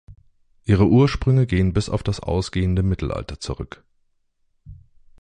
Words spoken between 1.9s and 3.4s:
das ausgehende Mittelalter